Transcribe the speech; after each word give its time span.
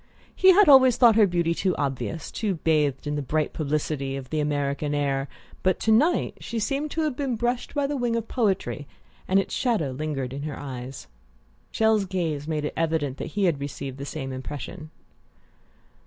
He 0.35 0.51
had 0.53 0.67
always 0.67 0.97
thought 0.97 1.15
her 1.15 1.27
beauty 1.27 1.53
too 1.53 1.75
obvious, 1.77 2.31
too 2.31 2.55
bathed 2.55 3.05
in 3.05 3.13
the 3.13 3.21
bright 3.21 3.53
publicity 3.53 4.15
of 4.15 4.31
the 4.31 4.39
American 4.39 4.95
air; 4.95 5.27
but 5.61 5.79
to 5.81 5.91
night 5.91 6.37
she 6.41 6.57
seemed 6.57 6.89
to 6.89 7.01
have 7.01 7.15
been 7.15 7.35
brushed 7.35 7.75
by 7.75 7.85
the 7.85 7.95
wing 7.95 8.15
of 8.15 8.27
poetry, 8.27 8.87
and 9.27 9.39
its 9.39 9.53
shadow 9.53 9.91
lingered 9.91 10.33
in 10.33 10.41
her 10.41 10.57
eyes. 10.59 11.05
Chelles' 11.71 12.05
gaze 12.05 12.47
made 12.47 12.65
it 12.65 12.73
evident 12.75 13.17
that 13.17 13.33
he 13.37 13.43
had 13.43 13.59
received 13.61 13.99
the 13.99 14.05
same 14.07 14.31
impression. 14.33 14.89